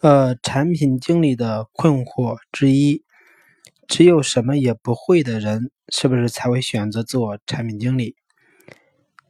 [0.00, 3.02] 呃，产品经理的困惑之一，
[3.88, 8.14] 只有什么也不会的人，是不是才会选择做产品经理？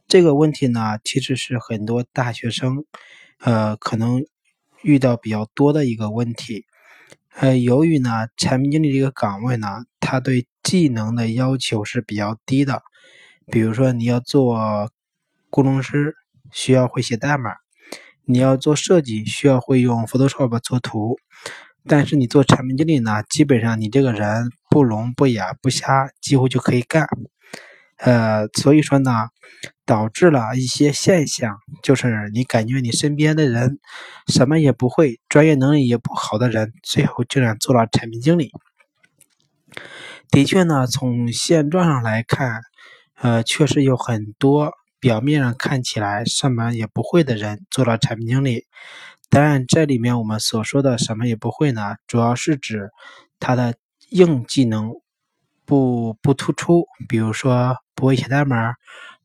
[0.06, 2.84] 这个问题呢，其实是很多大学生，
[3.40, 4.22] 呃，可能
[4.82, 6.66] 遇到比较多的一个问题。
[7.36, 12.82] 呃，由于呢，产品经理这个岗位呢，他对技能的要求是比较低的。
[13.46, 14.90] 比如说，你要做
[15.48, 16.14] 工程师，
[16.52, 17.52] 需要会写代码。
[18.30, 21.16] 你要做设计，需要会用 Photoshop 做图，
[21.86, 27.08] 但是你做产品经理呢，基本上你这个人不聋不哑不瞎，几乎就可以干。
[27.96, 29.28] 呃，所以说呢，
[29.86, 33.78] 导致了一些现象，就是你感觉你身边的人
[34.26, 38.52] 什么也不会，专业能力也不好的人，最后竟然做了产品经理。
[40.30, 42.60] 的确呢，从现状上来看，
[43.14, 44.74] 呃，确实有很多。
[45.00, 48.66] 表面上看起来什么也不会的人做了产品经理，
[49.30, 52.90] 当然这里面我们所说的什么也不会呢，主要是指
[53.38, 53.74] 他的
[54.10, 54.92] 硬技能
[55.64, 58.74] 不不突出，比如说不会写代码，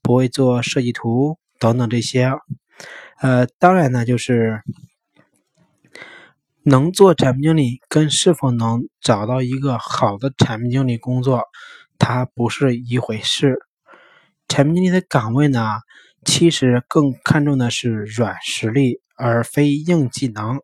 [0.01, 2.31] 不会做设计图等等这些。
[3.19, 4.61] 呃，当然呢，就是
[6.63, 11.43] 能做产品经理跟是否能找到一个好的产品经理工作，
[11.97, 13.57] 它不是一回事。
[14.53, 15.79] 产品经理的岗位呢，
[16.23, 20.61] 其实更看重的是软实力，而非硬技能。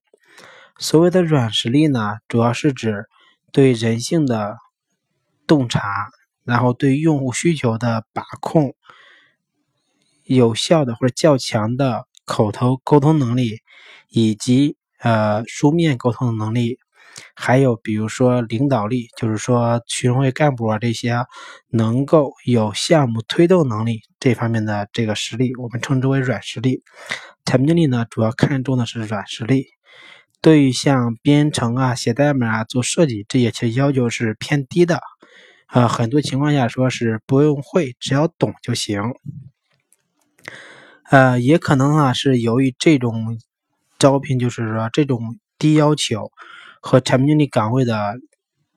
[0.78, 3.06] 所谓的软实力呢，主要是指
[3.52, 4.58] 对人性的
[5.48, 5.81] 洞察，
[6.44, 8.76] 然后对用户需求的把控，
[10.24, 13.58] 有效的或者较强的口头沟通能力，
[14.09, 16.78] 以及呃书面沟通能力。
[17.36, 21.25] 还有比如说领导力，就是说群会干部啊这些
[21.70, 26.81] 能够有项目推动能力这方面的这个实力，我们称之为软实力。
[27.45, 29.67] 产品经理呢，主要看重的是软实力。
[30.42, 35.02] 对于像编程啊、写代码啊、做设计这些，其实要求是偏低的。
[35.66, 39.01] 啊，很多情况下说是不用会，只要懂就行。
[41.09, 43.38] 呃，也可能啊是由于这种
[43.97, 46.31] 招聘，就是说这种低要求。
[46.81, 48.16] 和产品经理岗位的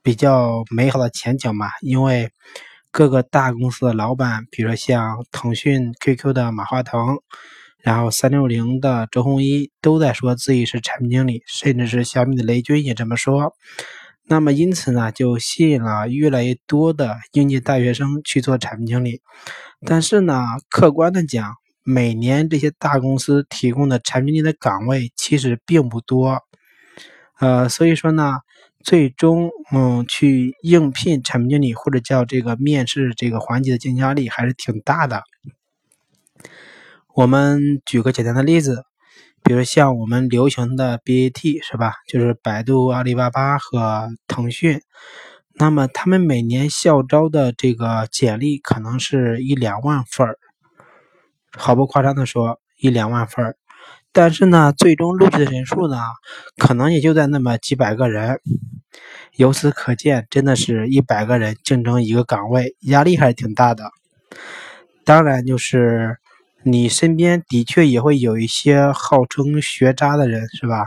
[0.02, 2.30] 比较美好的前景嘛，因为
[2.90, 7.18] 各个大公司的老板，比如说像腾讯、QQ 的马化腾，
[7.78, 13.54] 然后三六零的周鸿祎，都在说自己是产品经理，甚至是小米的雷军也这么说。
[14.24, 19.20] 那么因此呢，就吸引了越来越多的应届大学生去做产品经理。
[19.84, 26.40] 但是呢，客观的讲，每年这些大公司提供的产品经理的岗位其实并不多。
[27.38, 28.38] 呃，所以说呢，
[28.84, 35.22] 最终嗯，去应聘产品经理或者叫这个面试这个环节的竞争压力还是挺大的。
[37.14, 38.84] 我们举个简单的例子，
[39.42, 41.94] 比如像我们流行的 BAT 是吧？
[42.08, 44.80] 就是百度、阿里巴巴和腾讯，
[45.54, 50.38] 那么他们每年校招的这个简历可能是一两万份儿，
[51.56, 53.56] 毫不夸张的说，一两万份儿。
[54.14, 55.96] 但是呢，最终录取的人数呢，
[56.58, 58.40] 可能也就在那么几百个人。
[59.36, 63.90] 由此可见，真的是一百个人竞争一个岗位，压力还是挺大的。
[65.04, 66.18] 当然，就是
[66.62, 70.84] 你身边的确也会有一些号称学渣的人，是吧？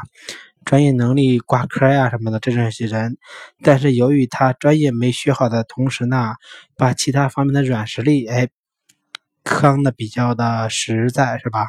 [0.63, 3.17] 专业能力挂科呀什么的这种些人，
[3.63, 6.33] 但是由于他专业没学好的同时呢，
[6.77, 8.49] 把其他方面的软实力，哎。
[9.45, 11.67] 坑的比较的实在，是吧？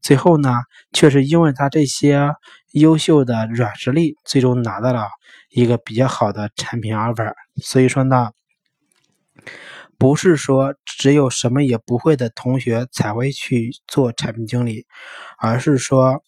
[0.00, 0.54] 最后呢，
[0.92, 2.30] 却是因为他这些
[2.70, 5.08] 优秀的软实力，最终拿到了
[5.50, 7.32] 一个比较好的产品 offer。
[7.56, 8.30] 所以说呢，
[9.98, 14.86] 不是说只有什么也不会的同学才会去做产品经理，
[15.36, 16.22] 而是说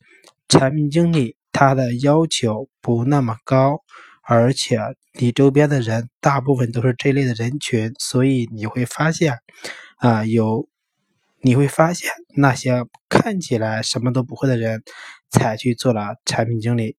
[0.48, 3.78] 产品经理他的要求不那么高，
[4.24, 4.80] 而且
[5.14, 9.38] 你周边的人大部分都是这类的人群，所以你会发现
[9.98, 10.68] 啊有。
[11.42, 14.82] 你会发现，那些看起来什么都不会的人，
[15.30, 16.96] 才去做了产品经理。